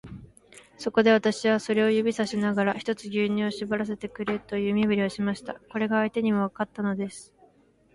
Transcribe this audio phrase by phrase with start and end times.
[0.79, 5.59] そこで、私はそれを指さしながら、ひとつ牛乳をしぼらせてくれという身振りをしました。
[5.71, 7.31] これが相手にもわかったのです。